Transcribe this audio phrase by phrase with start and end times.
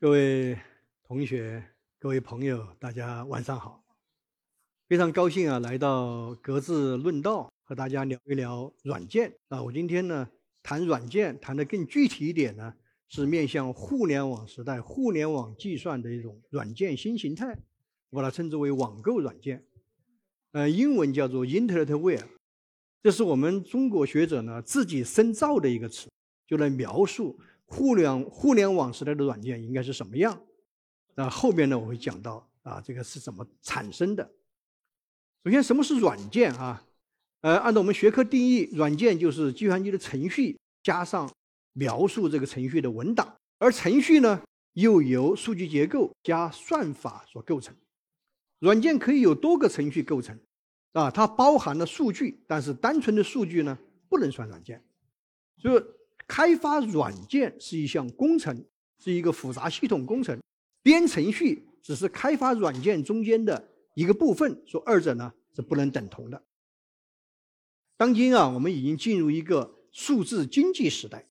[0.00, 0.58] 各位
[1.02, 1.64] 同学、
[1.98, 3.82] 各位朋友，大家晚上好！
[4.86, 9.62] 非常高兴啊，来到格致论道，和大家聊一聊软件啊。
[9.62, 10.28] 我今天呢
[10.62, 12.74] 谈软件，谈的更具体一点呢，
[13.08, 17.58] 是面向互联网时代、互联网计算的一种软件新形态，
[18.10, 19.64] 我把它称之为网购软件，
[20.52, 22.24] 呃，英文叫做 Internetware，
[23.02, 26.10] 这是我们中国学者呢自己深造的一个词，
[26.46, 27.38] 就来描述。
[27.66, 30.38] 互联互联网时代的软件应该是什么样？
[31.14, 34.30] 那后边呢，我会讲到啊，这个是怎么产生的。
[35.42, 36.84] 首先，什么是软件啊？
[37.40, 41.28] 呃，按照我们学科定义，软件就是计算机的程序加上
[41.72, 44.42] 描述这个程序的文档，而程序呢，
[44.74, 47.74] 又由数据结构加算法所构成。
[48.60, 50.38] 软件可以有多个程序构成，
[50.92, 54.84] 啊，它包含了数据，但是单纯的数据呢，不能算软件。
[55.56, 55.82] 所以。
[56.26, 58.64] 开发软件是一项工程，
[59.02, 60.38] 是一个复杂系统工程。
[60.82, 66.42] 编程序只是开发软件中间的一个部分，说二者呢是不能等同的。
[67.96, 71.26] 当今啊，我们已经进入一个数字经济时代，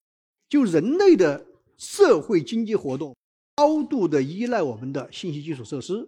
[0.47, 1.45] 就人类的
[1.77, 3.15] 社会经济活动
[3.55, 6.07] 高度的依赖我们的信息基础设施，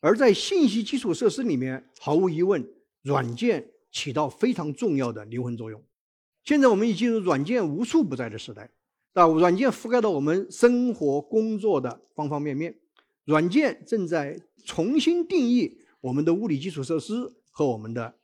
[0.00, 2.66] 而在信息基础设施里面，毫无疑问，
[3.02, 5.82] 软件起到非常重要的灵魂作用。
[6.46, 8.70] 现在我们已进入软件无处不在的时代，
[9.14, 12.72] 啊，软件覆盖到我们生活工作的方方面面，
[13.24, 17.14] 软件正在重新定义我们的物理基础设施
[17.50, 18.14] 和我们的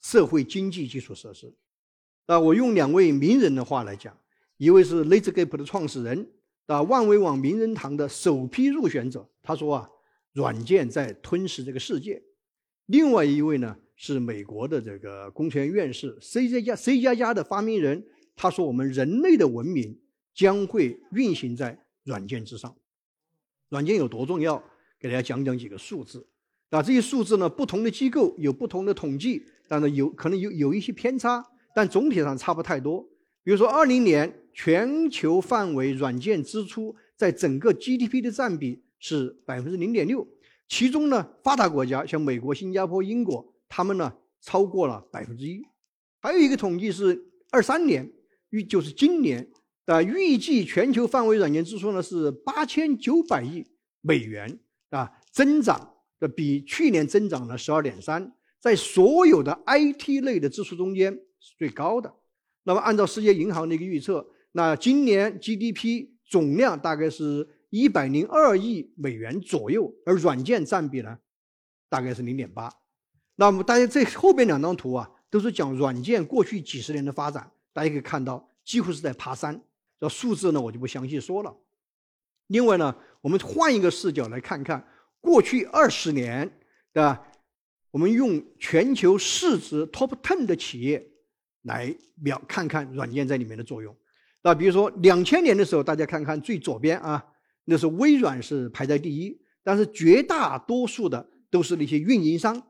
[0.00, 1.54] 社会经济基础设施。
[2.24, 4.16] 啊，我用两位名人的话来讲，
[4.56, 6.26] 一位是 let'sgap 的创始人，
[6.64, 9.90] 啊，万维网名人堂的首批入选者，他说啊，
[10.32, 12.22] 软件在吞噬这个世界。
[12.86, 13.76] 另外一位呢？
[14.04, 19.96] 是美国的这个工程院院士 C 加加 C 加加的发明人，他说我们人类的文明
[20.34, 22.74] 将会运行在软件之上。
[23.68, 24.60] 软件有多重要？
[24.98, 26.26] 给大家讲讲几个数字。
[26.70, 33.08] 啊，这些数字呢，不同的机构有不同的统计，但是有可能有有一些偏差，但总体上差不太多。
[33.44, 40.26] 比如说，二零年全球范围软件支出在整个 GDP 的占比是百分之零点六，
[40.66, 43.51] 其中呢，发达国家像美国、新加坡、英国。
[43.74, 44.12] 他们呢
[44.42, 45.66] 超过了百分之一，
[46.20, 47.18] 还有一个统计是
[47.50, 48.12] 二三年
[48.50, 49.50] 预就是今年
[49.86, 53.66] 的预计全球范围软件支出呢是八千九百亿
[54.02, 58.30] 美元啊，增长的比去年增长了十二点三，
[58.60, 62.14] 在所有的 IT 类的支出中间是最高的。
[62.64, 71.16] 那么按照世界银行的一个预测，那今年 GDP 总量大概是一百零二亿美元左右，而软件占比呢
[71.88, 72.70] 大概是零点八。
[73.42, 79.60] 那么大家这后边两张图啊，都是讲软件过去几十年的发展，大家可以看到几乎是在爬山。
[79.98, 81.52] 这数字呢，我就不详细说了。
[82.46, 84.86] 另外呢，我们换一个视角来看看
[85.20, 86.48] 过去二十年，
[86.92, 87.20] 对吧？
[87.90, 91.04] 我们用全球市值 top ten 的企业
[91.62, 91.92] 来
[92.22, 93.92] 表看看软件在里面的作用。
[94.42, 97.24] 那比如说两千年的时候，大家看看最左边啊，
[97.64, 102.68] 那是微软是排在第一，但是绝大多数的都是那些运营商。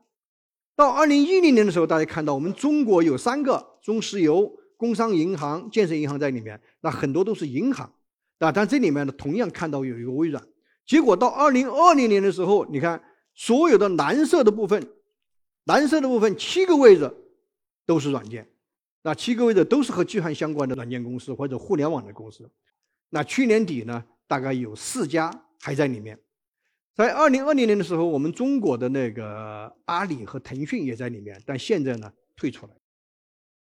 [0.75, 7.91] 到二零一零年的时候，大家看到我们中国有三个中石油、工商银行、建设银行在里面，那很多都是银行，
[8.39, 10.43] 啊，但这里面呢，同样看到有一个微软。
[10.85, 13.01] 结果到二零二零年的时候，你看
[13.35, 14.85] 所有的蓝色的部分，
[15.65, 17.09] 蓝色的部分七个位置
[17.85, 18.49] 都是软件，
[19.03, 22.49] 那七个位置都是和计算相关的软件公司或者互联网的公司。
[23.09, 25.31] 那去年底呢，大概有四家
[25.61, 26.19] 还在里面。
[26.95, 32.73] 在二零二零年的时候，我们中国的那个阿里和腾讯也在里面，但现在呢退出来。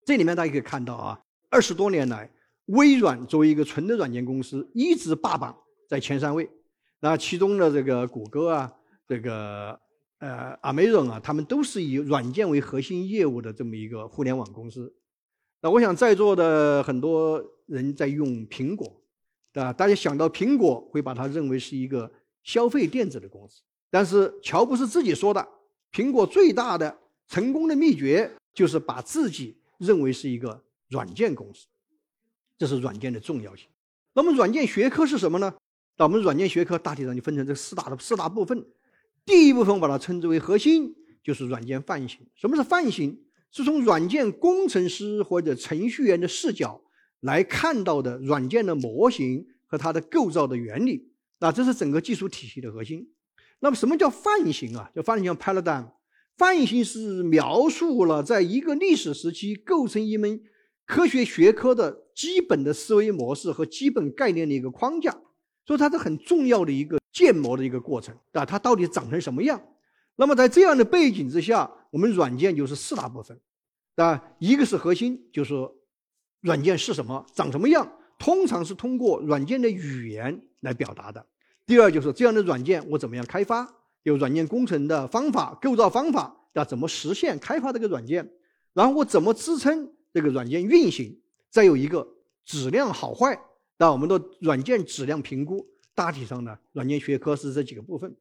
[0.03, 2.31] 这里面大家可以看到啊，二十多年来，
[2.65, 5.55] 微软作为一个纯的软件公司，一直霸榜
[5.87, 6.49] 在前三位。
[7.01, 8.73] 那其中的这个谷歌啊，
[9.07, 9.79] 这个
[10.17, 14.91] 呃 Amazon 啊，他们都是以软件为核心业务的这么一个互联网公司。
[15.61, 19.03] 那我想在座的很多人在用苹果，
[19.53, 19.71] 对吧？
[19.71, 22.11] 大家想到苹果，会把它认为是一个。
[22.49, 23.61] 消费电子的公司，
[23.91, 25.47] 但是乔布斯自己说的，
[25.91, 26.97] 苹果最大的
[27.27, 31.67] 成功的秘诀就是把自己认为是一个软件公司，
[32.57, 33.67] 这是软件的重要性。
[34.13, 35.53] 那么软件学科是什么呢？
[35.97, 38.65] 那我们软件学科大体上就分成这四大的四大部分。
[39.23, 42.25] 第一部分我把它称之为核心，就是软件范型。
[42.33, 43.15] 什么是范型？
[43.51, 46.81] 是从软件工程师或者程序员的视角
[47.19, 51.08] 来看到的软件的模型和它的构造的原理。
[51.39, 53.11] 那这是整个技术体系的核心。
[53.59, 54.89] 那么什么叫范型啊？
[54.95, 55.91] 叫范型 paradigm。
[56.37, 60.41] 范型是描述了在一个历史时期构成一门
[60.85, 65.11] 科学学科的基本的思维模式和基本概念的一个框架，
[65.65, 69.61] 所以它是很重要的一个建模的一个过程，啊，它到底长成什么样？
[70.15, 73.39] 那么在这样的背景之下，我们软件就是四大部分，
[73.95, 75.53] 啊，一个是核心，就是
[76.39, 81.25] 软件是什么，长什么样，通常是通过软件的语言来表达的。
[81.65, 83.67] 第二就是这样的软件我怎么样开发，
[84.03, 88.29] 有软件工程的方法、构造方法，要怎么实现开发这个软件？
[88.73, 91.19] 然后我怎么支撑这个软件运行？
[91.49, 92.07] 再有一个
[92.45, 93.39] 质量好坏，
[93.77, 95.65] 那我们的软件质量评估，
[95.95, 98.15] 大体上呢，软件学科是这几个部分。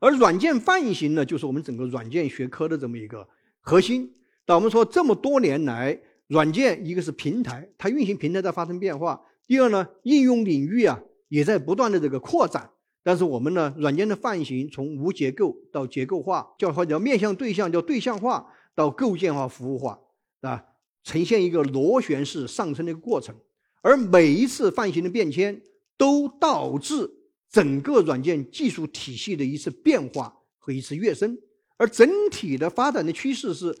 [0.00, 3.26] 而软件泛型呢，就是我们整个软件学科的这么一个
[3.60, 4.14] 核心。
[4.46, 12.70] 那我们说这么多年来，软件一个是平台，它运行平台在发生变化；第二呢，应用领域啊也在不断的这个扩展。
[13.02, 18.54] 但是我们呢，软件的泛型从无结构到结构化，叫或者面向对象叫对象化。
[18.74, 19.98] 到构建化、服务化，
[20.42, 20.64] 啊，
[21.02, 23.34] 呈现一个螺旋式上升的一个过程，
[23.82, 25.60] 而每一次泛型的变迁，
[25.96, 27.10] 都导致
[27.50, 31.36] 整个软件技术体系的一次变化和一次跃升，
[31.76, 33.76] 而整体的发展的趋势是，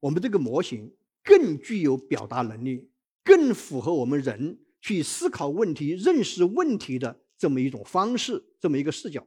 [0.00, 2.90] 我们这个模型更具有表达能力，
[3.24, 9.26] 更符合我们人去思考问题、认识问题的这么一种方式，这么一个视角。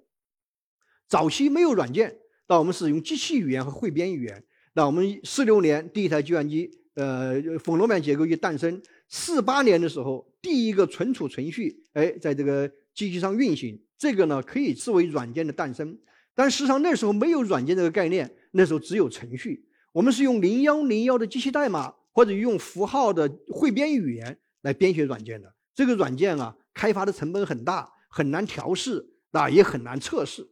[1.07, 2.17] 早期没有软件，
[2.47, 4.43] 那我们使用机器语言和汇编语言。
[4.73, 8.81] 那我们四六年第一台计算机，呃，冯诺曼结构一诞生。
[9.07, 15.95] 四八年的时候，第一个存储程序，哎，在这个机器上运行，这个呢可以视为软件的诞生。
[16.33, 19.67] 但实际上那时候没有软件这个概念，那时候只有程序。
[19.93, 25.55] 我们是用零幺零幺的机器代码，或者用符号的汇编语言来编写软件的。
[25.73, 30.47] 这个软件啊，开发的成本很大，很难调试，啊，也很难测试，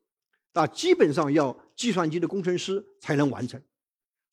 [0.53, 3.61] 啊，基本上要计算机的工程师才能完成。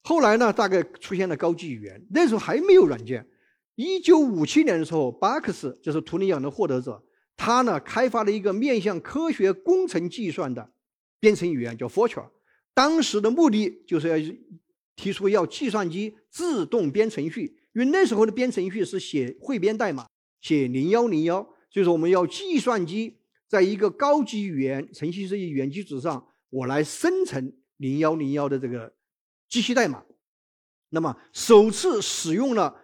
[0.02, 3.26] 后来呢，大概出现了高级语言，那时候还没有软件。
[3.74, 7.02] 一九五七年的时候，巴克斯就是图灵奖的获得者，
[7.36, 10.72] 他呢开发了一个面向科学工程计算的
[11.20, 12.28] 编程语言，叫 Fortran。
[12.74, 14.16] 当时的目的就是要
[14.98, 20.08] 提出要计算机自动编程序，因为那时候的编程序是写汇编代码，
[20.40, 21.40] 写零幺零幺，
[21.70, 23.16] 所以说我们要计算机
[23.46, 28.92] 在一个高级语言程序设计语言基础上，我来生成零幺零幺的这个。
[29.48, 30.04] 机器代码，
[30.90, 32.78] 那么首次使用了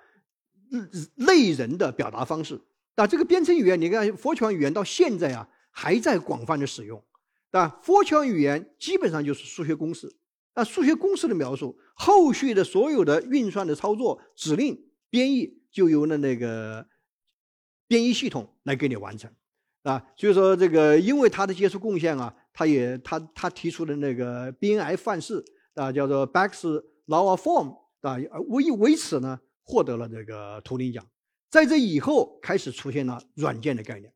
[1.17, 2.59] 类人的表达方式。
[2.97, 7.05] 那这个编程语言，你看 Fortran 语言到现在啊还在广泛的使用。
[7.51, 10.11] 但，Fortran 语言基本上就是数学公式。
[10.55, 16.87] 那数学公式的描述，后续的所有的运算的操作、指令编译，就由那那个
[17.87, 19.31] 编译系统来给你完成。
[19.83, 25.45] 啊，所以说这个，因为他的杰出贡献啊，他也他他提出的那个 BNF 范式。
[25.75, 28.17] 啊，叫做 Bax Law of Form 啊，
[28.47, 31.05] 为为此呢获得了这个图灵奖。
[31.51, 34.15] 在这以后，开始出现了软件的概念。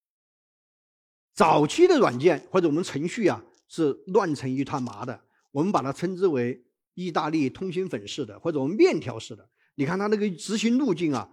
[1.35, 6.63] 早期的软件或者我们程序啊，是乱成一团麻的，我们把它称之为
[6.95, 9.49] 意大利通心粉式的，或者我们面条式的。
[9.75, 11.29] 你看它那个执行路径啊，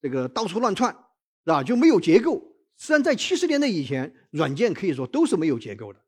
[0.00, 0.92] 这个到处乱窜，
[1.44, 1.62] 是吧？
[1.62, 2.34] 就没有结构。
[2.76, 6.00] 实际上，在七十年代以前，软件可以说都是没有结构的。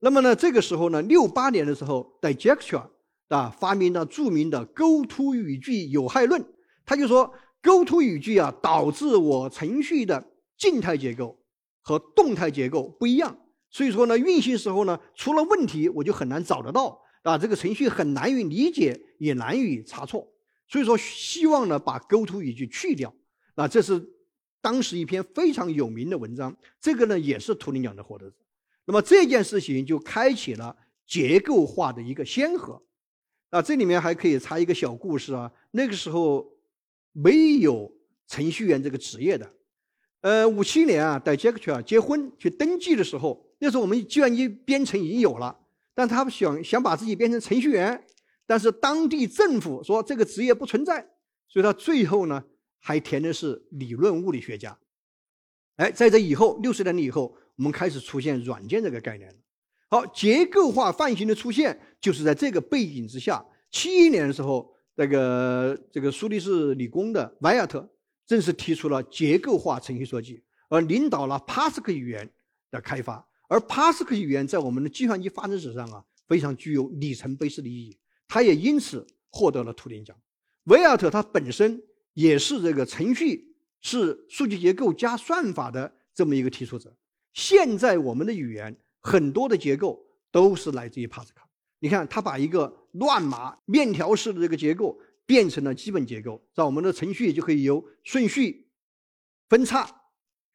[0.00, 2.88] 那么呢，这个时候呢，六八年的时候，Dijkstra。
[3.28, 6.42] 啊，发明了著名的构图语句有害论。
[6.86, 11.38] 他就说，构图语句啊，导致我程序的静态结构
[11.82, 13.38] 和动态结构不一样。
[13.70, 20.26] 所以说呢，运行时候呢，出了问题我就很难找得到啊，这个程序很难于理解，也难于查错。
[20.66, 23.14] 所以说，希望呢把 goto 语句去掉。
[23.54, 24.02] 啊，这是
[24.60, 26.56] 当时一篇非常有名的文章。
[26.80, 28.36] 这个呢，也是图灵奖的获得者。
[28.84, 32.82] 那么这件事情就开启了结构化的一个先河。
[33.50, 35.50] 啊，这里面还可以插一个小故事啊。
[35.70, 36.46] 那个时候
[37.12, 37.90] 没有
[38.26, 39.50] 程序员这个职业的。
[40.20, 45.58] 呃，五七年啊，带杰克去啊结婚去登记的时候，那时候我们计算机编程已经有了，
[45.94, 48.04] 但他想想把自己变成程序员，
[48.46, 51.06] 但是当地政府说这个职业不存在，
[51.48, 52.44] 所以他最后呢
[52.78, 54.78] 还填的是理论物理学家。
[55.76, 59.36] 哎，在这以后六十年以后，我们开始出现软件这个概念了。
[59.90, 63.44] 好，结构化泛型的出现就是在这个背景之下。
[63.70, 67.88] 七一年的时候，那个这个苏黎世理工的维亚特
[68.26, 72.28] 正式提出了结构化程序设计，而领导了 p a s c 语言
[72.70, 73.27] 的开发。
[73.48, 77.98] 而 Pascal 语言在我们的计算机发展史上啊，非常具有里程碑式的意义。
[78.28, 80.16] 它也因此获得了图灵奖。
[80.64, 81.82] 维尔特他本身
[82.14, 86.96] 也是这个程序是数据结构加算法的这么一个提出者。
[87.32, 88.78] 现在我们的语言。
[89.00, 91.48] 很多的结构都是来自于帕斯卡。
[91.78, 98.68] 你看，他把一个乱码面条式的这个结构变成了基本结构，在我们的程序就可以由顺序
[99.48, 99.88] 分叉、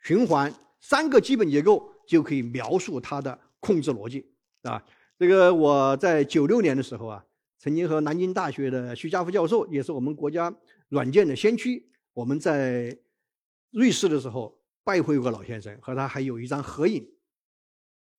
[0.01, 4.25] 循环三个基本结构就可以描述它的控制逻辑
[4.61, 4.81] 啊。
[5.17, 7.25] 这个我在九六年的时候啊，
[7.57, 10.53] 曾经和南京大学的徐家福教授，也是我们国家
[10.89, 12.97] 软件的先驱，我们在
[13.71, 17.09] 瑞士的时候拜会过老先生，和他还有一张合影。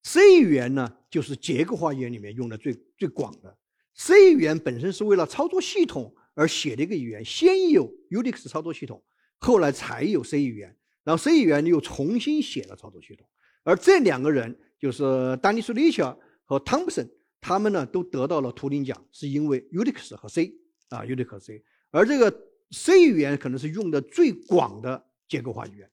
[0.03, 3.57] C 语言呢，就是结构化语言里面用的最最广的。
[3.95, 9.03] C 语言本身是为了操作系统而写的一个语言，先有 Unix 操作系统，
[9.39, 13.27] 后来才有 C 语言，然后 C 语言又重新写了操作系统。
[13.65, 20.53] 而这两个人就是丹尼斯·利切尔和汤普森，他们呢都得到了图灵奖，是因为 Unix 和 C
[20.91, 21.65] 啊 Unix 和 C。
[21.91, 22.33] 而这个
[22.71, 25.91] C 语言可能是用的最广的结构化语言。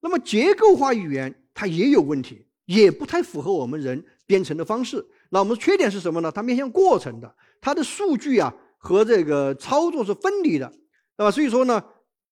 [0.00, 5.04] 那么结构化语言它也有问题，也不太符合我们人编程的方式。
[5.30, 6.32] 那我们缺点是什么呢？
[6.32, 10.68] 它面向过程的，它的数据啊和这个操作是分离的，
[11.16, 11.30] 对吧？
[11.30, 11.84] 所以说呢，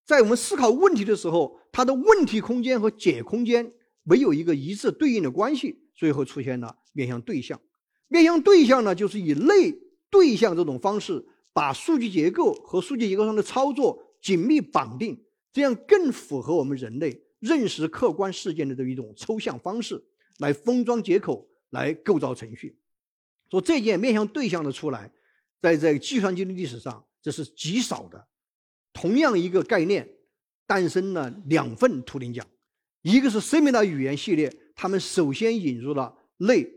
[0.05, 3.71] 在我们思考问题的时候，它的问题空间和解空间
[4.09, 7.61] 没有一个一致对应的关系，最后出现了面向对象。
[8.07, 9.77] 面向对象呢，就是以类
[10.09, 15.21] 对象这种方式，把数据结构和数据结构上的操作紧密绑定，
[15.53, 20.01] 这样更符合我们人类认识客观事件的这一种抽象方式，
[20.39, 22.79] 来封装接口，来构造程序。
[23.51, 25.11] 说这件面向对象的出来，
[25.61, 28.29] 在这个计算机的历史上，这是极少的。
[28.93, 30.09] 同样一个概念，
[30.65, 32.47] 诞生了两份图灵奖，
[33.07, 36.69] 一个是 Semina 语言系列，他们首先引入了类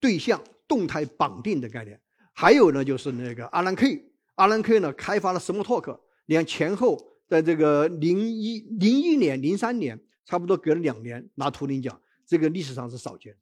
[0.00, 1.94] 对象动态绑定的概念；
[2.32, 4.02] 还有呢，就是那个阿兰 K，
[4.36, 13.38] 阿兰 K 呢开发了 Smalltalk，你看前后在这个零一零一年、零三年，差不多隔了两年拿图灵奖，这个历史上是少见的。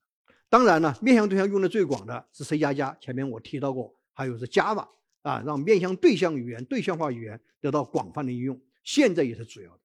[0.48, 4.88] 当然呢，面向对象用的最广的是 C 加加，前面我提到过，还有是 Java
[5.22, 9.78] 啊，让面向对象语言、对象化语言得到广泛的应用，现在也是主要的。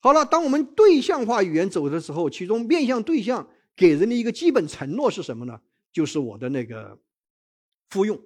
[0.00, 5.60] 好了，当我们对象化语言走的时候，其中面向对象给人的一个基本承诺是什么呢？
[5.92, 6.98] 就是我的那个
[7.88, 8.20] 复用，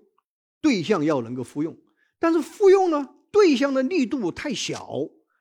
[0.61, 1.77] 对象要能够复用，
[2.19, 4.89] 但是复用呢，对象的力度太小。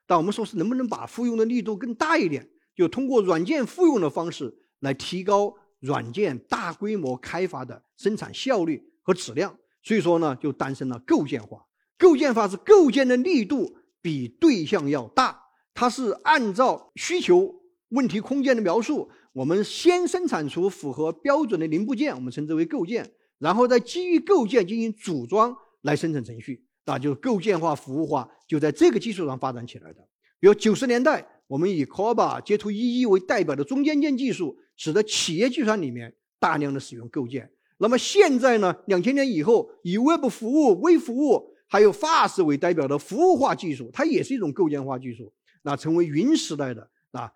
[0.06, 2.48] 但我们说是能不能把复用的力度更大一点？
[2.74, 5.56] 就通过软件复用的方式来提高。
[5.82, 11.66] 软件大规模开发的生产效率和质量，所以说呢，就诞生了构建化。
[11.98, 15.41] 构建化是构建的力度比对象要大，
[15.74, 17.54] 它是按照需求
[17.90, 30.00] 问题空间的描述，我们先生产出符合标准的零部件，我们称之为构件，然后再基于构建进行组装来生成程序，那就是构建化、服务化就在这个基础上发展起来的。
[30.40, 34.58] 比如九十年代，我们以 COBA、接图一一为代表的中间件技术。
[34.74, 37.48] 使得企业计算里面大量的使用构建。
[37.76, 38.74] 那么现在呢？
[38.86, 47.32] 两千年以后，以 Web 服务、微服务还有 FAS 为代表的服务化技术，它也是一种构建化技术，那成为云时代的啊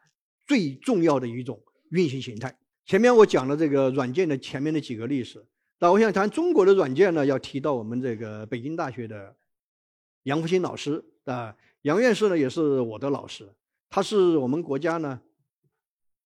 [0.47, 2.57] 最重要的一种运行形态。
[2.85, 5.45] 前面我讲了这个软件的前面的几个历史，
[5.81, 9.35] 那我想谈中国的软件呢，要提到我们这个北京大学的
[10.23, 13.53] 杨复兴老师啊，杨院士呢也是我的老师，
[13.91, 15.21] 他是我们国家呢。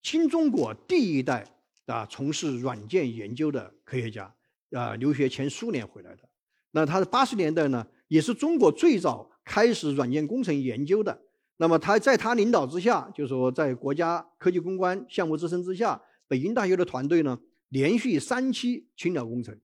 [0.02, 1.46] 新中国第一代
[1.86, 4.34] 啊，从事软件研究的科学家
[4.72, 6.28] 啊，留学前苏联回来的。
[6.70, 11.22] 那他的八十年代呢，也是中国最早开始软件工程研究的。
[11.60, 17.38] 那么他在他领导之下，就是说在国家科技攻关项目支撑之下，北京大学的团队呢，
[17.68, 19.54] 连续三期青鸟工程。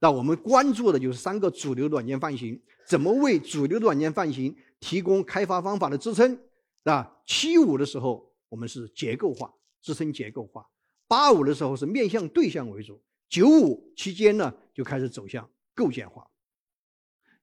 [0.00, 6.36] 那我们关注的就是三个主流软件范型，怎么为主流软件范型提供开发方法的支撑？
[6.82, 9.54] 啊，七五的时候，我们是结构化。
[9.80, 10.66] 支撑结构化，
[11.06, 16.26] 八五的时候是面向对象为主，九五期间呢就开始走向构建化。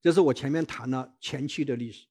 [0.01, 2.08] 这是我前面谈了前期的历史。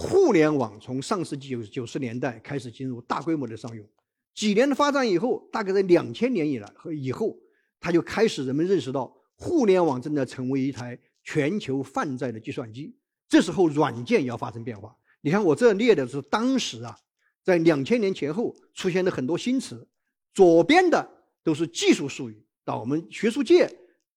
[0.00, 3.84] 互联网从上世纪九九十年代开始进入大规模的商用，
[4.32, 7.36] 几年的发展以后，大概在两千年以来和以后，
[7.80, 12.94] 它就开始人们认识到互联网正在成为一台全球泛在的计算机。
[13.28, 14.96] 这时候软件也要发生变化。
[15.20, 16.96] 你看我这列的是当时啊。
[17.44, 19.88] 在两千年前后出现的很多新词，
[20.34, 21.10] 左边的
[21.42, 23.66] 都是技术术语，到我们学术界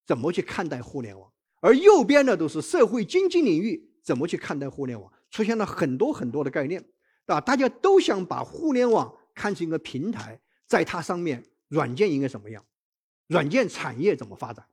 [0.06, 6.84] 怎么去看待互联网，而右边的都是社会经济领域怎么去看待互联网，出现了很多很多的概念，
[7.26, 12.66] 啊，大家都想把互联网看成一个平台，在它上面软件应该什么样，
[13.28, 14.66] 软件产业怎么发展，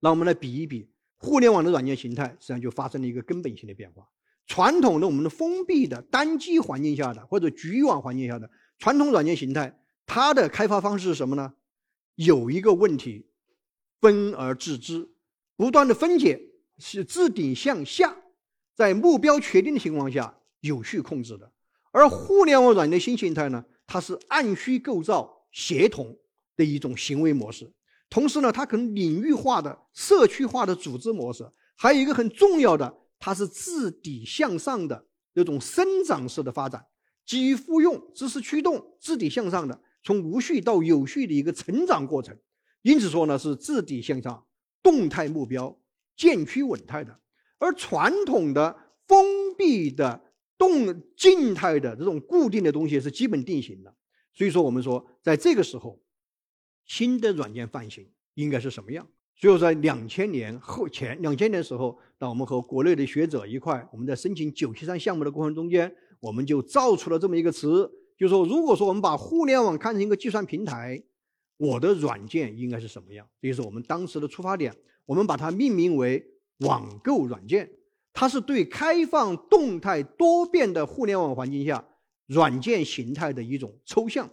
[0.00, 0.88] 那我们来比一比
[1.18, 4.08] 互联网的软件形态，实际上就发生了一个根本性的变化。
[4.46, 9.76] 传统的我们的封闭的单机环境下的或者局域网环境下的传统软件形态，
[10.06, 11.54] 它的开发方式是什么呢？
[12.14, 13.26] 有一个问题，
[14.00, 15.10] 分而治之，
[15.56, 16.40] 不断的分解，
[16.78, 18.16] 是自顶向下，
[18.76, 21.50] 在目标确定的情况下有序控制的。
[21.90, 26.14] 而互联网软件新形态呢，它是按需构造协同
[26.56, 27.72] 的一种行为模式。
[28.10, 36.84] 同时呢，它可能领域化的、社区化的组织模式，还有一个很重要的，它是自底向上的那种生长式的发展，
[37.24, 42.36] 基于复用、知识驱动、自底向上的，从无序到有序的一个成长过程。
[42.82, 44.46] 因此说呢，是自底向上、
[44.82, 45.76] 动态目标、
[46.14, 47.18] 渐趋稳态的。
[47.58, 50.20] 而传统的封闭的、
[50.58, 53.94] 动静态的这种固定的东西是基本定型的。
[54.32, 56.00] 所以说，我们说在这个时候。
[56.88, 59.04] 新的软件范型应该是什么样？
[59.34, 71.02] 所以在两千年后前，两千年时候，当我们和国内的学者一块，我们在申请九七三项目的过程中间，我们就造出了这么一个词，就是说，如果说我们把互联网看成一个计算平台，
[71.56, 73.28] 我的软件应该是什么样？
[73.42, 74.72] 这就是我们当时的出发点。
[75.06, 76.24] 我们把它命名为
[76.58, 77.70] 网购软件，
[78.12, 81.84] 它是对开放、动态、多变的互联网环境下
[82.26, 84.30] 软件形态的一种抽象。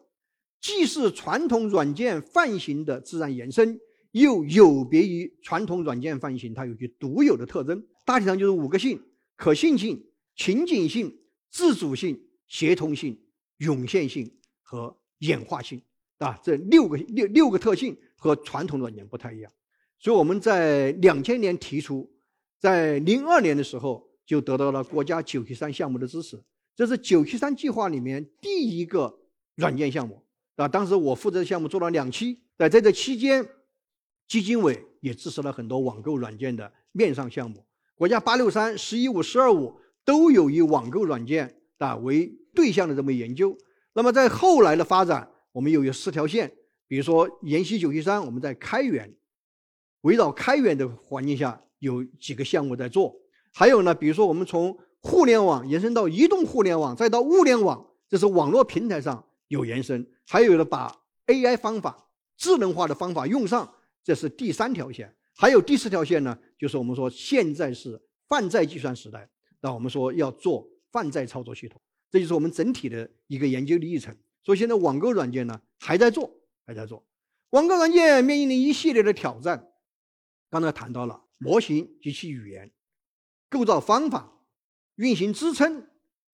[0.62, 3.78] 既是传统软件范型的自然延伸，
[4.12, 7.86] 又有别于传统软件范型，它有其独有的特征。
[8.06, 9.02] 大体上就是五个性：
[9.36, 10.02] 可信性、
[10.38, 11.20] 情景性、
[11.52, 13.20] 自主性、协同性、
[13.58, 15.82] 涌现性和演化性，
[16.20, 19.52] 啊，这六个六六个特性和传统软件不太一样。
[20.00, 22.10] 所以我们在两千年提出，
[22.64, 26.42] 在零二年的时候就得到了国家九七三项目的支持，
[26.74, 29.20] 这是九七三计划里面第一个
[29.56, 30.24] 软件项目。
[30.56, 33.46] 啊，当时我负责的项目做了两期，在在这期间，
[34.30, 37.66] 基金委也支持了很多网购软件的面上项目。
[37.96, 43.58] 国家八六三、十一五、十二五都有以网购软件啊为对象的这么研究。
[43.92, 46.54] 那么在后来的发展，我们又有四条线，
[46.88, 49.14] 比如说延禧九七三，我们在开源，
[50.04, 53.14] 围绕开源的环境下有几个项目在做。
[53.52, 59.28] 还有呢，比如说我们从互联网延伸到移动互联网，再到物联网，这是网络平台上。
[59.50, 60.92] 有延伸，还有的把
[61.28, 63.72] AI 方法、智能化的方法用上，
[64.04, 65.14] 这是第三条线。
[65.36, 69.30] 还有第四条线呢，就是我们说现在是泛在计算时代，
[69.62, 74.16] 那我们说要做泛在操作系统，这就是我们整体的一个研究的历程。
[74.44, 76.32] 所以现在网购软件呢还在做，
[76.66, 77.06] 还在做。
[77.52, 79.70] 网购软件面临的一系列的挑战，
[80.50, 82.72] 刚才谈到了模型及其语言、
[83.50, 84.32] 构造方法、
[84.96, 85.86] 运行支撑、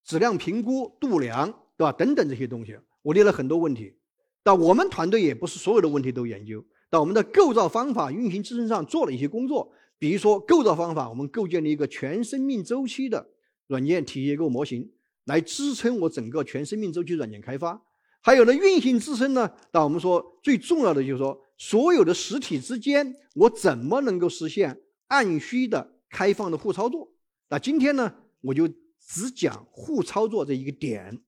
[0.04, 1.92] 质量评估、度量，对吧？
[1.92, 2.78] 等等这些东西。
[3.02, 3.94] 我列了很多问题，
[4.42, 6.64] 但我们团队也不是所有的问题都研究。
[6.88, 13.28] 但我们的构造方法、运行支撑上做了一些工作，比如说构造方法，我们构建了一个全生命周期的
[13.68, 14.90] 软件体结构模型，
[15.24, 17.80] 来支撑我整个全生命周期软件开发。
[18.20, 24.78] 还有呢，运行支撑呢，那我们说最重要的就是说，所有的实体之间，我怎么能够实现
[25.10, 27.12] 按需的开放的互操作？
[27.48, 28.68] 那今天呢，我就
[29.00, 31.20] 只讲互操作这一个点，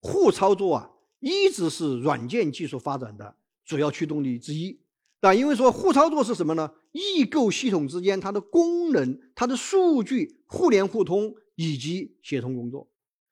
[0.00, 0.92] 互操作啊。
[1.20, 4.78] 一直是软件技术发展的主要驱动力之一，
[5.20, 6.70] 啊，因为说互操作是什么呢？
[6.92, 12.88] 异构系统之间它的功能、它的数据互联互通以及协同工作。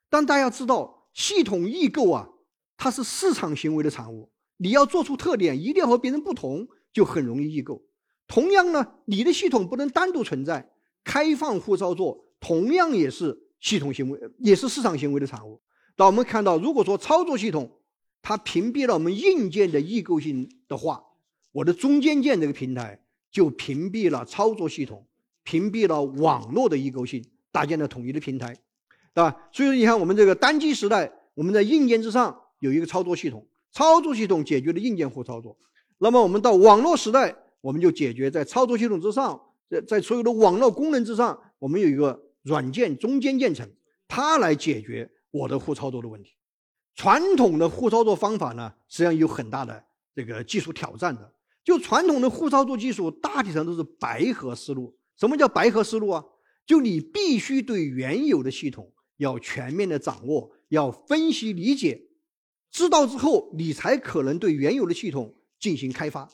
[0.09, 2.31] 但大家知道，系统异构啊，
[2.79, 4.33] 它是市场行为的产物。
[4.57, 7.85] 你要做出特点，一定要和别人不同，就很容易异构。
[8.27, 10.71] 同样呢，你的系统不能单独存在，
[11.05, 15.61] 开放互操作同样也是系统行为，也是市场行为的产物。
[15.97, 17.79] 那我们看到，如果说操作系统
[18.23, 21.05] 它屏蔽了我们硬件的异构性的话，
[21.53, 25.07] 我的中间件这个平台就屏蔽了操作系统，
[25.43, 28.55] 屏蔽了网络的异构性，搭建了统一的平台，
[29.15, 29.49] 对吧？
[29.53, 35.57] 所以说，你看我们这个单机时代，我们在硬件之上有一个操作系统，操作系统解决了硬件互操作。
[35.99, 43.67] 那么我们到网络时代，我们就解决在操作系统之上，在在所有的网络功能之上，我们有一个软件中间件层，
[44.07, 45.11] 它来解决。
[45.31, 46.37] 我的互操作的问题，
[46.95, 49.83] 传统的互操作方法呢，实际上有很大的
[50.15, 51.33] 这个技术挑战的。
[51.65, 54.95] 就传统的互操作技术，大体上都是白盒思路。
[55.17, 56.23] 什么叫白盒思路啊？
[56.67, 62.03] 就你必须对原有的系统要全面的掌握，要分析理解，
[62.71, 66.29] 知道之后，你才可能对原有的系统进行开发。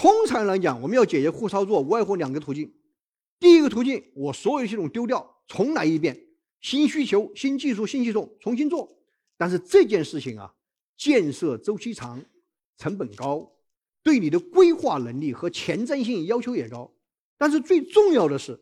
[0.00, 2.72] 通常来讲，我们要解决互操作，无外乎两个途径。
[3.38, 6.18] 第一个途径，我所有系统丢掉，重来一遍。
[6.62, 8.90] 新需求、新技术、新系统重新做，
[9.36, 10.54] 但是这件事情啊，
[10.96, 12.24] 建设周期长，
[12.78, 13.52] 成本高，
[14.02, 16.90] 对你的规划能力和前瞻性要求也高。
[17.36, 18.58] 但是最重要的是，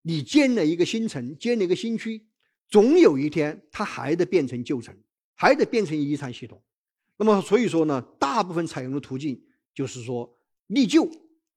[0.00, 2.26] 你建了一个新城，建了一个新区，
[2.70, 4.96] 总有一天它还得变成旧城，
[5.34, 6.58] 还得变成遗产系统。
[7.18, 9.38] 那么所以说呢，大部分采用的途径
[9.74, 10.34] 就是说
[10.66, 11.10] 立旧，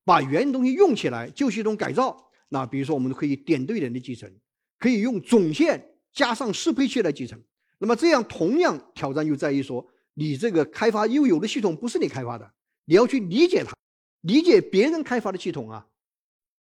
[0.03, 2.31] 把原东西用起来，旧系统改造。
[2.49, 4.31] 那比如说，我们可以点对点的继承。
[4.77, 7.37] 可以用总线加上适配器来集成，
[7.79, 12.49] 那么这样同样挑战就在于说，你这个开发又有的系统不是你开发的，
[12.85, 13.75] 你要去理解它，
[14.21, 15.85] 理解别人开发的系统啊，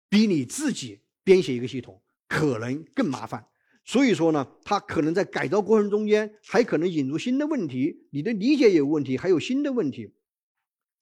[0.09, 3.47] 比你自己编写一个系统可能更麻烦。
[3.85, 10.13] 所以说呢，它可能在改造过程中间还可能引入新的问题，你的理解也有问题，还有新的问题，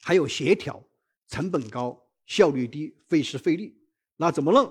[0.02, 0.88] 还有协调，
[1.30, 3.78] 成本高，效率低，费时费力，
[4.18, 4.70] 那怎么弄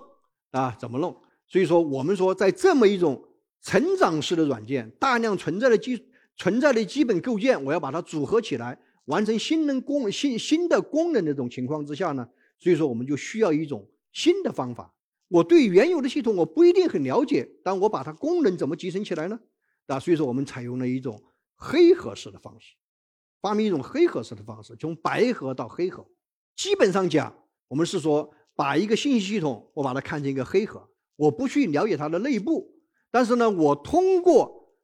[0.51, 0.77] 啊？
[0.79, 1.17] 怎么弄？
[1.47, 3.25] 所以说，我们说在这么一种
[3.63, 6.05] 成长式的软件，大量存在的基
[6.37, 14.93] 存在的基本构件，我要把它组合起来，完成新能功新新的功能的这种情况之下呢，所以说我们就需要一种新的方法。
[15.29, 19.39] 我对原有的系统我不一定很了解，但我把它功能怎么集成起来呢？
[19.87, 21.23] 啊，所以说我们采用了一种
[21.55, 22.75] 黑盒式的方式，
[23.41, 26.07] 发明一种黑盒式的方式，从白盒到黑盒。
[26.59, 27.33] 基本上讲，
[27.69, 32.75] 我们是说把一个信息系统，我把它看成一个黑盒，我不去了解它的内部，
[33.13, 34.75] 但是呢，我通过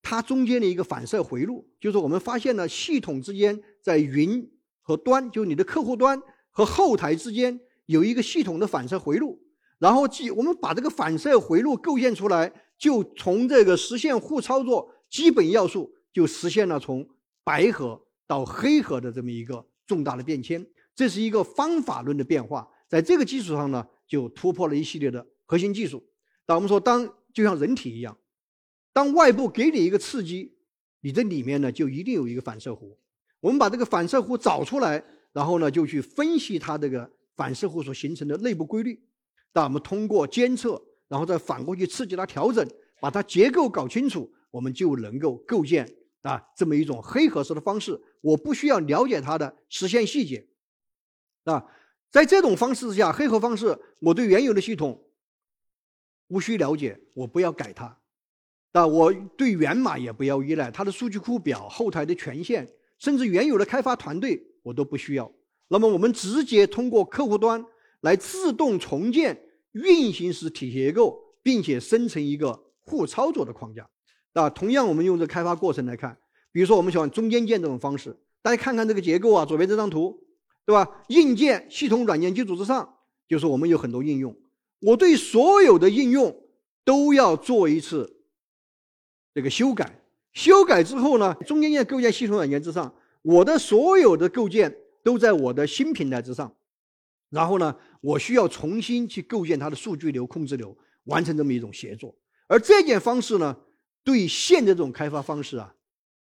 [0.00, 4.48] 它中间的一个反射回路，就是我们发现了系统之间在云
[4.80, 9.42] 和端，就你的客户端和后台之间有一个系统的反射回路。
[9.80, 17.04] 然后，即我们把这个反射回路构建出来，就从这个实现互操作基本要素，就实现了从
[17.42, 20.64] 白盒到黑盒的这么一个重大的变迁。
[20.96, 26.02] 这是一个方法论的变化，在这个基础上呢，就突破了一系列的核心技术。
[26.46, 28.16] 那我们说，当就像人体一样，
[28.94, 30.56] 当外部给你一个刺激，
[31.02, 32.96] 你这里面呢就一定有一个反射弧。
[33.40, 38.98] 我们把这个反射弧找出来，然后呢就去分析它这个反射弧所形成的内部规律。
[39.52, 42.66] 那我们通过监测，然后再反过去刺激它调整，
[43.00, 45.86] 把它结构搞清楚，我们就能够构建
[46.22, 48.00] 啊这么一种黑盒式的方式。
[48.22, 50.46] 我不需要了解它的实现细节，
[51.46, 51.64] 啊，
[52.10, 55.02] 在这种方式之下，黑盒方式，我对原有的系统
[56.28, 57.98] 无需了解，我不要改它，
[58.72, 65.32] 啊，我对源码也不要依赖它的数据库表、后台的权限，甚至原有的开发团队我都不需要。
[65.68, 67.64] 那么我们直接通过客户端
[68.02, 69.42] 来自动重建。
[69.72, 73.86] 运行时体结构，并且生成一个互操作的框架。
[74.32, 76.16] 啊，同样我们用这开发过程来看，
[76.50, 80.18] 比如说我们喜欢中间件这种方式，大家看看这个结构啊，左边这张图，
[80.66, 81.04] 对吧？
[81.08, 82.98] 硬件、系统、软件基础之上，
[83.28, 84.36] 就是我们有很多应用。
[84.80, 86.36] 我对所有的应用
[86.84, 88.20] 都要做一次
[89.32, 90.02] 这个修改。
[90.32, 96.52] 修改之后呢，中间件构建系统软件之上，我的所有的构建都在我的新平台之上。
[97.30, 102.14] 然后呢，我需要重新去构建它的数据流、控制流，完成这么一种协作。
[102.48, 103.56] 而这件方式呢，
[104.04, 105.74] 对现在这种开发方式啊，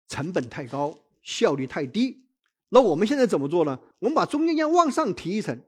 [0.06, 2.22] 成本太高，效率太低。
[2.68, 3.78] 那我们现在怎么做呢？
[3.98, 5.60] 我们把中间件往上提一层，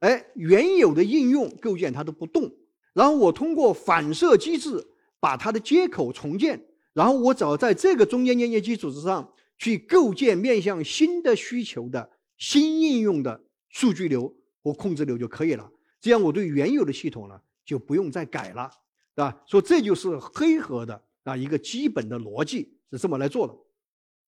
[0.00, 2.52] 哎，原有的应用构建它都不动，
[2.92, 4.86] 然后我通过反射机制
[5.20, 14.34] 把它的接口重建，然后我只要在这个中间件的基础之上去构建面向新的需求的新应用的数据流。
[14.66, 18.70] 和控制流就可以了，这样我对原有的系统呢就不用再改了，
[19.14, 19.42] 对吧？
[19.46, 23.54] 说这就是黑盒的啊一个基本的逻辑是这么来做的。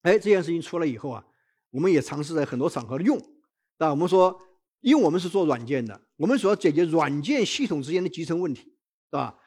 [0.02, 1.24] 哎，这件事情出来以后啊，
[1.76, 3.20] 我们也尝试在很多场合用。
[3.76, 4.40] 那我们说，
[4.80, 9.38] 因为我们是做软件的，我们主要解决软件系统之间的集成问题，是吧？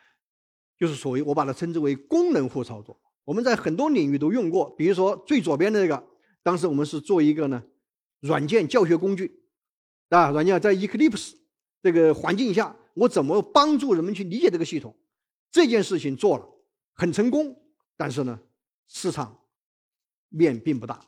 [0.77, 3.01] 就是所谓我把它称之为功能互操作。
[3.25, 6.07] 我们在很多领域都用过，比如说最左边的这个，
[6.43, 7.63] 当时我们是做一个呢
[8.19, 9.41] 软件教学工具。
[10.09, 11.33] 啊，软件在 Eclipse
[11.81, 14.95] 这个环境下，我怎么帮助人们去理解这个系统？
[15.49, 16.47] 这件事情做了
[16.93, 17.59] 很成功，
[17.97, 18.39] 但是呢，
[18.87, 19.35] 市场
[20.29, 21.03] 面并不大。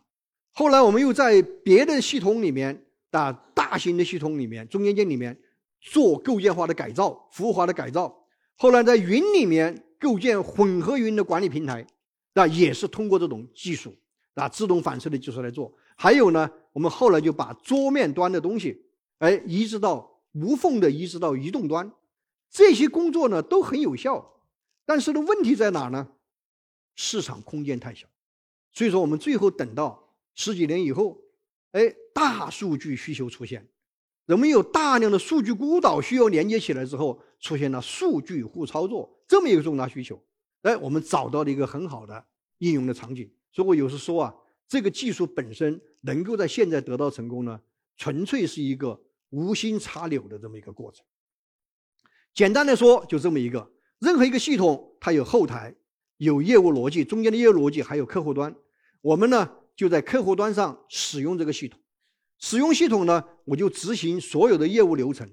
[0.61, 5.35] 后来我们又在别的系统里面，啊，大型的系统里面、中间件里面
[5.79, 8.15] 做构建化的改造、服务化的改造。
[8.57, 11.83] 后来在云里面构建混合云的管理平台，
[12.35, 13.91] 那也是通过这种技术，
[14.35, 15.73] 啊，自动反射的技术来做。
[15.97, 18.85] 还有呢，我们后来就把桌面端的东西。
[19.17, 21.91] 哎，移植到无缝的移植到移动端，
[22.51, 24.33] 这些工作呢都很有效，
[24.85, 26.07] 但是呢问题在哪呢？
[26.95, 28.05] 市场空间太小，
[28.71, 30.00] 所以说我们最后等到
[30.35, 31.17] 十几年以后，
[31.71, 33.67] 哎，大数据需求出现，
[34.25, 40.23] 人们有大量的数据孤岛需要连接起来之后，出现了数据互操作这么一个重大需求，
[40.61, 42.25] 哎，我们找到了一个很好的
[42.59, 43.31] 应用的场景。
[43.51, 44.35] 所以我有时说啊，
[44.67, 47.59] 这个技术本身能够在现在得到成功呢，
[47.97, 49.01] 纯粹是一个。
[49.33, 51.05] 无心插柳的这么一个过程，
[52.33, 53.71] 简单的说，就这么一个。
[53.99, 55.73] 任何一个系统，它有后台，
[56.17, 58.53] 有业务逻辑，中间的业务逻辑还有客户端。
[58.99, 61.79] 我们呢，就在客户端上使用这个系统。
[62.39, 65.29] 使用系统呢，我就执行所有的业务流程。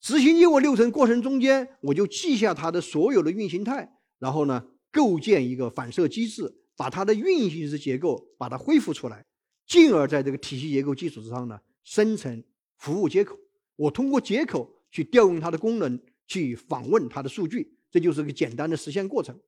[0.00, 9.24] 执行业务流程过程中间，我就记下它的所有的运行态，然后呢，构建一个反射机制，把它的运行时结构把它恢复出来，
[9.66, 12.42] 进而在这个体系结构基础之上呢，生成
[12.78, 13.36] 服务接口。
[13.76, 19.38] 我通过接口去调用它的功能，去访问它的数据，这就是个简单的实现过程。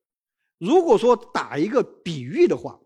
[0.59, 2.79] 如果说打一个比喻的话，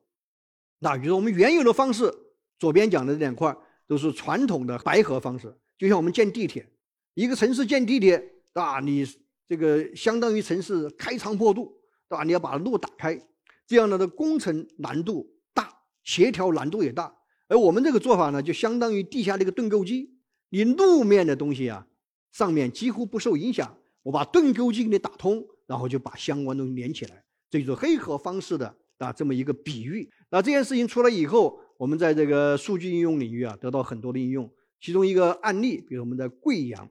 [0.80, 2.14] 那比如说我们原有的方式，
[2.60, 3.56] 左边讲的这两块
[3.88, 6.68] 都是传统的白盒方式，就像我们建地铁，
[7.14, 8.80] 一个城市建地铁，对吧？
[8.80, 9.06] 你
[9.48, 11.78] 这个相当于城市开仓破肚，
[12.10, 12.24] 对吧？
[12.24, 13.20] 你要把路打开，
[13.66, 15.72] 这样的的工程难度大，
[16.04, 17.16] 协调难度也大。
[17.48, 20.12] 而我们这个做法呢，就相当于地下的一个盾构机，
[20.50, 21.86] 你路面的东西啊，
[22.32, 30.10] 上面几乎不受影响，我把盾构机给你打通，然后就把相关东西连起来，这就是黑盒方式的啊这么一个比喻。
[30.30, 34.50] 那这件事情出来以后，我们在这个数据应用领域啊，得到很多的应用。
[34.82, 36.90] 其中一个案例，比如我们在贵阳。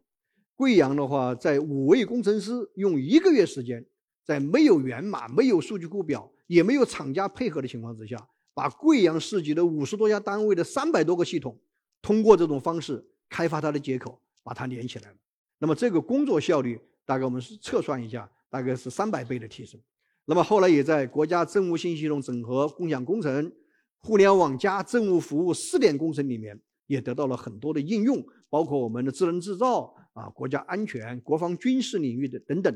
[0.57, 3.85] 贵阳的话，在五位工程师用一个月时间，
[4.25, 8.17] 在没有源码、没有数据库表、也没有厂家配合的情况之下，
[8.55, 11.59] 把贵阳市级的五十多家单位的三百多个系统，
[12.01, 15.17] 通过这种方式开发它的接口，把它连起来了。
[15.59, 19.81] 那么这个工作效率，大概我们是测算一下，大概是三百倍的提升。
[20.27, 23.53] 那么后来也在国家政务信息系统整合共享工程、
[23.99, 29.95] 互联网加政务服务试点工程里面，也得到了很多的应用，包括我们的智能制造。
[30.15, 32.73] 啊，国家安全、国防军事领域的等等，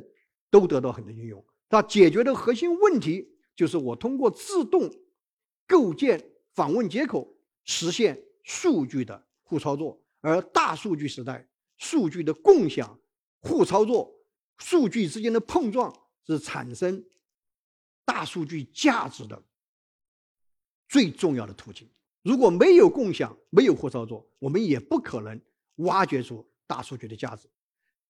[0.51, 1.47] 都得到很多应用。
[1.69, 4.91] 它解决的核心问题就是我通过自动
[5.65, 7.33] 构建访问接口，
[7.63, 10.03] 实现数据的互操作。
[10.21, 12.99] 而大数据时代，数据的共享、
[13.39, 14.13] 互操作、
[14.57, 15.95] 数据之间的碰撞，
[16.27, 17.05] 是产生
[18.09, 19.43] 大数据价值的
[20.89, 21.87] 最重要的途径。
[22.23, 25.39] 如果没有共享，没有互操作，我们也不可能
[25.77, 26.49] 挖掘出。
[26.67, 27.49] 大数据的价值，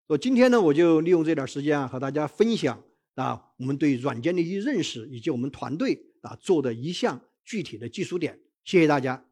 [0.09, 2.83] 所以今天呢，我就利用这点时间啊，和大家分享
[3.15, 8.41] 啊，我们对软件的一些认识，以及我们团队啊做的一项具体的技术点。
[8.65, 9.28] 谢谢大家。